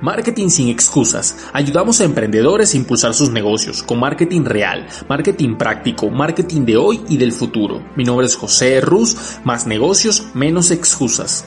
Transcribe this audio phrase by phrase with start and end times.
[0.00, 1.48] Marketing sin excusas.
[1.52, 7.00] Ayudamos a emprendedores a impulsar sus negocios con marketing real, marketing práctico, marketing de hoy
[7.08, 7.84] y del futuro.
[7.96, 11.44] Mi nombre es José Ruz, más negocios, menos excusas.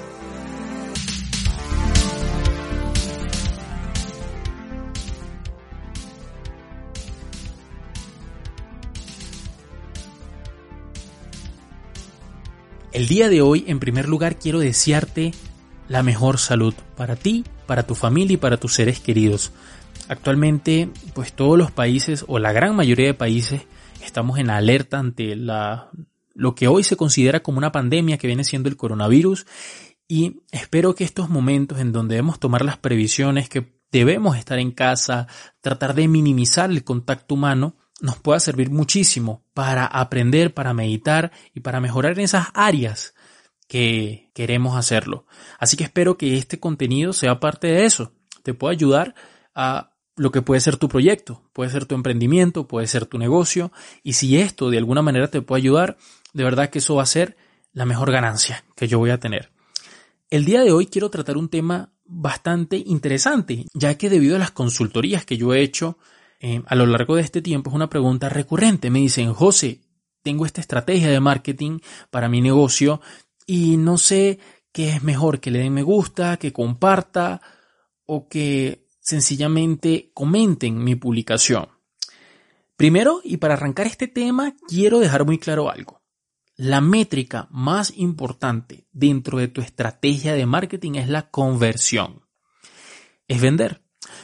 [12.92, 15.34] El día de hoy, en primer lugar, quiero desearte
[15.88, 19.52] la mejor salud para ti, para tu familia y para tus seres queridos.
[20.08, 23.62] Actualmente, pues todos los países o la gran mayoría de países
[24.04, 25.90] estamos en alerta ante la,
[26.34, 29.46] lo que hoy se considera como una pandemia que viene siendo el coronavirus
[30.08, 34.72] y espero que estos momentos en donde debemos tomar las previsiones, que debemos estar en
[34.72, 35.28] casa,
[35.62, 41.62] tratar de minimizar el contacto humano, nos pueda servir muchísimo para aprender, para meditar y
[41.62, 43.14] para mejorar en esas áreas
[43.72, 45.26] que queremos hacerlo.
[45.58, 48.12] Así que espero que este contenido sea parte de eso.
[48.44, 49.16] Te pueda ayudar
[49.56, 53.72] a lo que puede ser tu proyecto, puede ser tu emprendimiento, puede ser tu negocio.
[54.04, 55.96] Y si esto de alguna manera te puede ayudar,
[56.34, 57.38] de verdad que eso va a ser
[57.72, 59.52] la mejor ganancia que yo voy a tener.
[60.30, 64.52] El día de hoy quiero tratar un tema bastante interesante, ya que debido a las
[64.52, 65.98] consultorías que yo he hecho
[66.42, 68.90] eh, a lo largo de este tiempo es una pregunta recurrente.
[68.90, 69.80] Me dicen, José,
[70.24, 73.00] tengo esta estrategia de marketing para mi negocio
[73.52, 74.40] y no sé
[74.72, 77.42] qué es mejor, que le den me gusta, que comparta
[78.06, 81.68] o que sencillamente comenten mi publicación.
[82.78, 86.02] Primero, y para arrancar este tema, quiero dejar muy claro algo.
[86.56, 92.22] La métrica más importante dentro de tu estrategia de marketing es la conversión.
[93.28, 93.84] Es vender.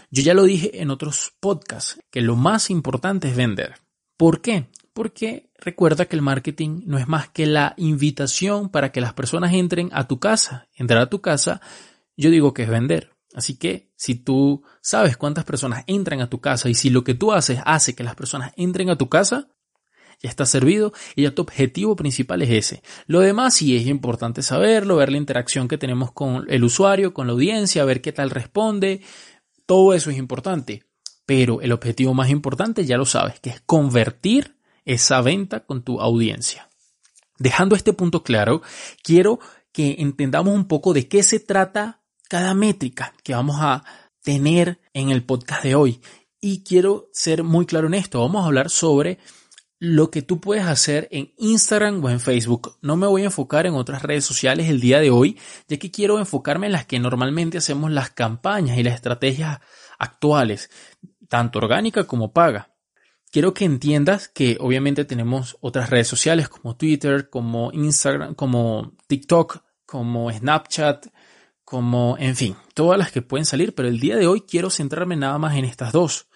[0.10, 3.76] Yo ya lo dije en otros podcasts, que lo más importante es vender.
[4.16, 4.70] ¿Por qué?
[4.98, 9.54] Porque recuerda que el marketing no es más que la invitación para que las personas
[9.54, 10.70] entren a tu casa.
[10.74, 11.62] Entrar a tu casa,
[12.16, 13.12] yo digo que es vender.
[13.36, 17.14] Así que si tú sabes cuántas personas entran a tu casa y si lo que
[17.14, 19.50] tú haces hace que las personas entren a tu casa,
[20.20, 22.82] ya está servido y ya tu objetivo principal es ese.
[23.06, 27.28] Lo demás sí es importante saberlo, ver la interacción que tenemos con el usuario, con
[27.28, 29.02] la audiencia, ver qué tal responde.
[29.68, 30.86] Todo eso es importante.
[31.28, 34.57] Pero el objetivo más importante ya lo sabes, que es convertir
[34.88, 36.70] esa venta con tu audiencia.
[37.38, 38.62] Dejando este punto claro,
[39.04, 39.40] quiero
[39.72, 43.84] que entendamos un poco de qué se trata cada métrica que vamos a
[44.24, 46.02] tener en el podcast de hoy.
[46.40, 48.22] Y quiero ser muy claro en esto.
[48.22, 49.20] Vamos a hablar sobre
[49.78, 52.78] lo que tú puedes hacer en Instagram o en Facebook.
[52.82, 55.38] No me voy a enfocar en otras redes sociales el día de hoy,
[55.68, 59.60] ya que quiero enfocarme en las que normalmente hacemos las campañas y las estrategias
[60.00, 60.72] actuales,
[61.28, 62.77] tanto orgánica como paga
[63.38, 69.60] quiero que entiendas que obviamente tenemos otras redes sociales como Twitter, como Instagram, como TikTok,
[69.86, 71.06] como Snapchat,
[71.64, 75.18] como, en fin, todas las que pueden salir, pero el día de hoy quiero centrarme
[75.18, 76.30] nada más en estas dos.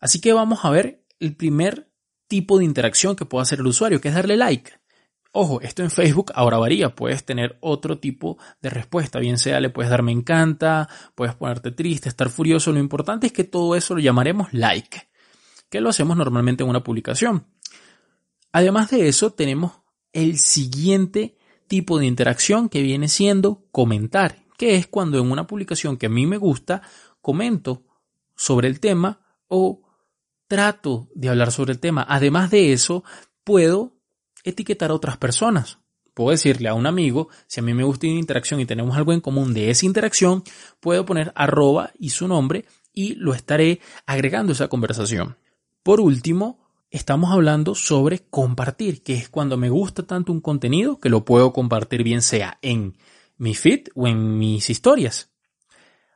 [0.00, 1.90] Así que vamos a ver el primer
[2.26, 4.72] tipo de interacción que puede hacer el usuario, que es darle like.
[5.32, 9.70] Ojo, esto en Facebook ahora varía, puedes tener otro tipo de respuesta, bien sea le
[9.70, 13.94] puedes dar me encanta, puedes ponerte triste, estar furioso, lo importante es que todo eso
[13.94, 15.07] lo llamaremos like
[15.70, 17.46] que lo hacemos normalmente en una publicación.
[18.52, 19.72] Además de eso, tenemos
[20.12, 21.36] el siguiente
[21.66, 26.10] tipo de interacción que viene siendo comentar, que es cuando en una publicación que a
[26.10, 26.82] mí me gusta,
[27.20, 27.84] comento
[28.36, 29.82] sobre el tema o
[30.46, 32.06] trato de hablar sobre el tema.
[32.08, 33.04] Además de eso,
[33.44, 33.98] puedo
[34.44, 35.78] etiquetar a otras personas.
[36.14, 39.12] Puedo decirle a un amigo, si a mí me gusta una interacción y tenemos algo
[39.12, 40.42] en común de esa interacción,
[40.80, 45.36] puedo poner arroba y su nombre y lo estaré agregando a esa conversación.
[45.88, 46.58] Por último,
[46.90, 51.54] estamos hablando sobre compartir, que es cuando me gusta tanto un contenido que lo puedo
[51.54, 52.98] compartir bien sea en
[53.38, 55.30] mi feed o en mis historias.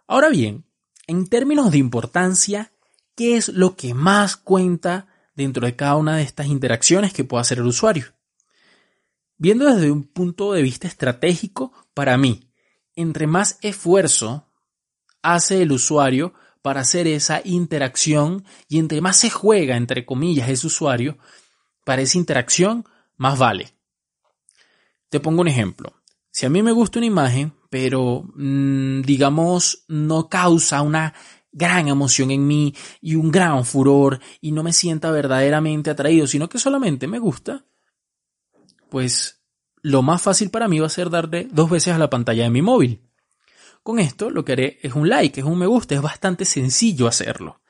[0.07, 0.67] Ahora bien,
[1.07, 2.75] en términos de importancia,
[3.15, 5.07] ¿qué es lo que más cuenta
[5.37, 8.13] dentro de cada una de estas interacciones que pueda hacer el usuario?
[9.39, 12.53] Viendo desde un punto de vista estratégico, para mí,
[12.95, 14.53] entre más esfuerzo
[15.23, 20.69] hace el usuario para hacer esa interacción y entre más se juega, entre comillas, ese
[20.69, 21.19] usuario,
[21.85, 22.85] para esa interacción,
[23.17, 23.75] más vale.
[25.11, 25.95] Te pongo un ejemplo.
[26.31, 31.13] Si a mí me gusta una imagen, pero mm, digamos no causa una
[31.51, 36.49] gran emoción en mí y un gran furor y no me sienta verdaderamente atraído, sino
[36.49, 37.67] que solamente me gusta,
[38.89, 39.43] pues
[39.83, 42.51] lo más fácil para mí va a ser darle dos veces a la pantalla de
[42.51, 43.03] mi móvil.
[43.83, 47.07] Con esto lo que haré es un like, es un me gusta, es bastante sencillo
[47.09, 47.61] hacerlo.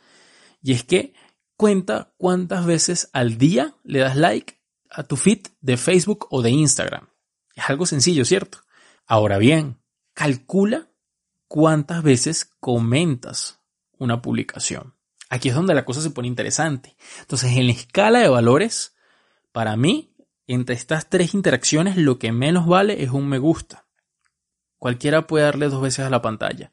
[0.62, 1.14] Y es que
[1.56, 4.60] cuenta cuántas veces al día le das like
[4.90, 7.08] a tu feed de Facebook o de Instagram.
[7.54, 8.58] Es algo sencillo, ¿cierto?
[9.06, 9.80] Ahora bien,
[10.14, 10.90] calcula
[11.48, 13.60] cuántas veces comentas
[13.98, 14.94] una publicación.
[15.30, 16.96] Aquí es donde la cosa se pone interesante.
[17.20, 18.94] Entonces, en la escala de valores,
[19.50, 20.14] para mí,
[20.46, 23.86] entre estas tres interacciones, lo que menos vale es un me gusta.
[24.82, 26.73] Cualquiera puede darle dos veces a la pantalla.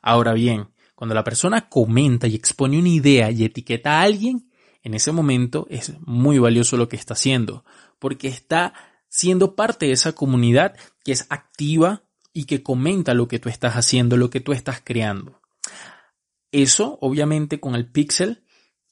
[0.00, 4.52] Ahora bien, cuando la persona comenta y expone una idea y etiqueta a alguien,
[4.84, 7.64] en ese momento es muy valioso lo que está haciendo,
[7.98, 8.72] porque está
[9.08, 13.74] siendo parte de esa comunidad que es activa y que comenta lo que tú estás
[13.74, 15.40] haciendo, lo que tú estás creando.
[16.52, 18.44] Eso, obviamente, con el pixel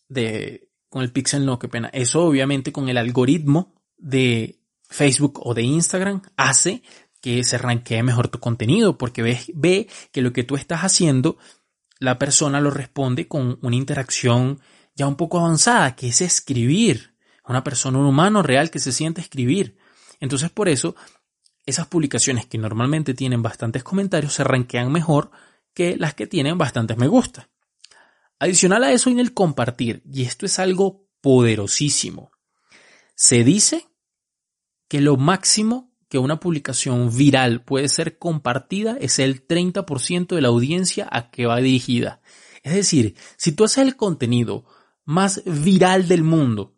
[0.09, 1.91] de, con el pixel no, qué pena.
[1.93, 6.82] Eso, obviamente, con el algoritmo de Facebook o de Instagram hace
[7.22, 11.38] que se ranquee mejor tu contenido porque ve, ve que lo que tú estás haciendo,
[11.98, 14.60] la persona lo responde con una interacción
[14.94, 17.14] ya un poco avanzada, que es escribir.
[17.46, 19.78] Una persona, un humano real que se siente escribir.
[20.20, 20.94] Entonces, por eso,
[21.64, 25.30] esas publicaciones que normalmente tienen bastantes comentarios se ranquean mejor
[25.75, 27.48] que las que tienen bastantes me gusta.
[28.38, 32.32] Adicional a eso en el compartir, y esto es algo poderosísimo,
[33.14, 33.88] se dice
[34.88, 40.49] que lo máximo que una publicación viral puede ser compartida es el 30% de la
[40.49, 42.20] audiencia a que va dirigida.
[42.62, 44.67] Es decir, si tú haces el contenido
[45.06, 46.76] más viral del mundo,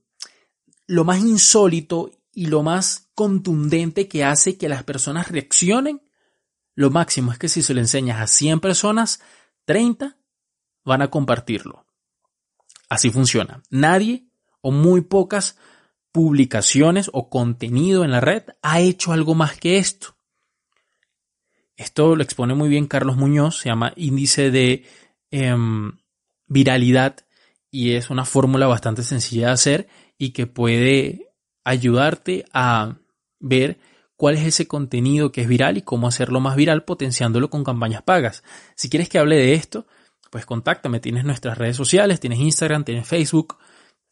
[0.86, 6.00] lo más insólito y lo más contundente que hace que las personas reaccionen,
[6.76, 9.20] lo máximo es que si se lo enseñas a 100 personas,
[9.64, 10.16] 30
[10.84, 11.84] van a compartirlo.
[12.88, 13.64] Así funciona.
[13.68, 14.28] Nadie
[14.60, 15.58] o muy pocas
[16.14, 20.14] publicaciones o contenido en la red ha hecho algo más que esto.
[21.76, 24.84] Esto lo expone muy bien Carlos Muñoz, se llama índice de
[25.32, 25.98] em,
[26.46, 27.16] viralidad
[27.68, 31.32] y es una fórmula bastante sencilla de hacer y que puede
[31.64, 32.94] ayudarte a
[33.40, 33.80] ver
[34.14, 38.02] cuál es ese contenido que es viral y cómo hacerlo más viral potenciándolo con campañas
[38.02, 38.44] pagas.
[38.76, 39.88] Si quieres que hable de esto,
[40.30, 41.00] pues contáctame.
[41.00, 43.58] Tienes nuestras redes sociales, tienes Instagram, tienes Facebook.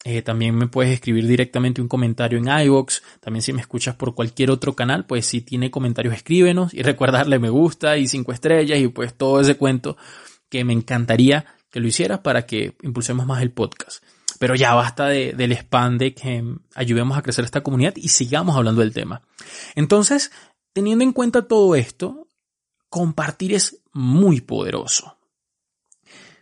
[0.04, 3.02] Eh, también me puedes escribir directamente un comentario en iVoox.
[3.20, 7.18] También si me escuchas por cualquier otro canal, pues si tiene comentarios escríbenos y recuerda
[7.18, 9.96] darle me gusta y cinco estrellas y pues todo ese cuento
[10.48, 14.04] que me encantaría que lo hicieras para que impulsemos más el podcast.
[14.38, 16.44] Pero ya basta del spam de que
[16.74, 19.22] ayudemos a crecer esta comunidad y sigamos hablando del tema.
[19.76, 20.32] Entonces,
[20.72, 22.26] teniendo en cuenta todo esto,
[22.88, 25.16] compartir es muy poderoso.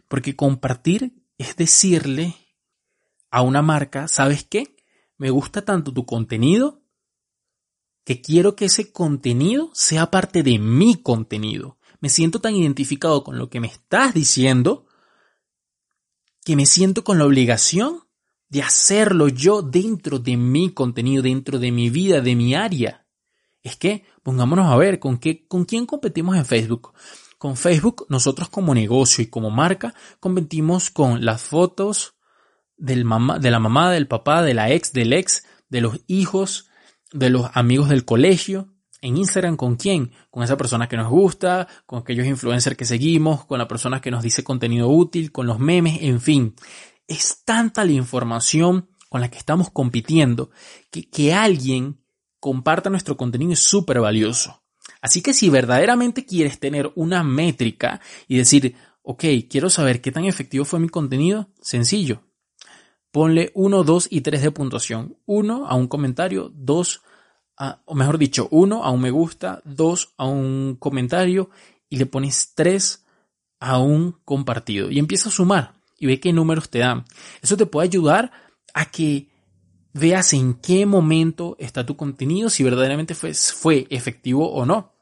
[0.09, 2.35] Porque compartir es decirle
[3.31, 4.77] a una marca, ¿sabes qué?
[5.17, 6.83] Me gusta tanto tu contenido
[8.05, 11.79] que quiero que ese contenido sea parte de mi contenido.
[12.01, 14.87] Me siento tan identificado con lo que me estás diciendo
[16.45, 18.01] que me siento con la obligación
[18.49, 23.07] de hacerlo yo dentro de mi contenido, dentro de mi vida, de mi área.
[23.63, 26.93] Es que, pongámonos a ver, ¿con, qué, con quién competimos en Facebook?
[27.39, 32.15] Con Facebook, nosotros como negocio y como marca competimos con las fotos
[32.81, 36.69] del mamá, de la mamá, del papá, de la ex, del ex, de los hijos,
[37.13, 38.69] de los amigos del colegio.
[39.03, 40.13] En Instagram, ¿con quién?
[40.31, 44.11] Con esa persona que nos gusta, con aquellos influencers que seguimos, con la persona que
[44.11, 46.55] nos dice contenido útil, con los memes, en fin.
[47.07, 50.51] Es tanta la información con la que estamos compitiendo
[50.91, 52.01] que, que alguien
[52.39, 54.63] comparta nuestro contenido es súper valioso.
[55.01, 60.25] Así que si verdaderamente quieres tener una métrica y decir, ok, quiero saber qué tan
[60.25, 62.23] efectivo fue mi contenido, sencillo.
[63.11, 65.17] Ponle 1, 2 y 3 de puntuación.
[65.27, 67.03] 1 a un comentario, 2
[67.57, 71.51] a, o mejor dicho, 1 a un me gusta, 2 a un comentario
[71.89, 73.05] y le pones 3
[73.61, 74.91] a un compartido.
[74.91, 77.05] Y empieza a sumar y ve qué números te dan.
[77.43, 78.33] Eso te puede ayudar
[78.75, 79.29] a que
[79.93, 84.95] veas en qué momento está tu contenido, si verdaderamente fue, fue efectivo o no.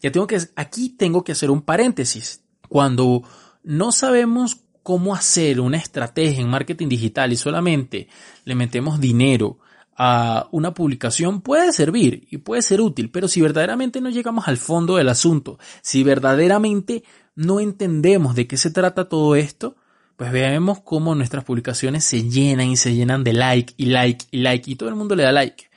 [0.00, 2.42] Ya tengo que, aquí tengo que hacer un paréntesis.
[2.68, 3.22] Cuando
[3.62, 8.08] no sabemos cómo hacer una estrategia en marketing digital y solamente
[8.44, 9.58] le metemos dinero
[9.96, 14.56] a una publicación puede servir y puede ser útil, pero si verdaderamente no llegamos al
[14.56, 19.76] fondo del asunto, si verdaderamente no entendemos de qué se trata todo esto,
[20.16, 24.38] pues vemos cómo nuestras publicaciones se llenan y se llenan de like y like y
[24.38, 25.70] like y todo el mundo le da like.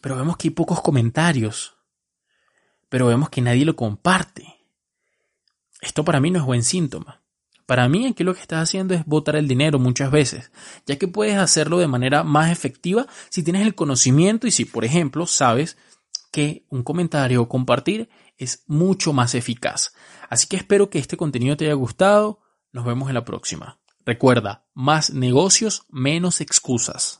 [0.00, 1.76] Pero vemos que hay pocos comentarios.
[2.88, 4.56] Pero vemos que nadie lo comparte.
[5.80, 7.19] Esto para mí no es buen síntoma.
[7.70, 10.50] Para mí aquí lo que estás haciendo es botar el dinero muchas veces,
[10.86, 14.84] ya que puedes hacerlo de manera más efectiva si tienes el conocimiento y si, por
[14.84, 15.76] ejemplo, sabes
[16.32, 19.92] que un comentario o compartir es mucho más eficaz.
[20.28, 22.40] Así que espero que este contenido te haya gustado.
[22.72, 23.78] Nos vemos en la próxima.
[24.04, 27.19] Recuerda, más negocios, menos excusas.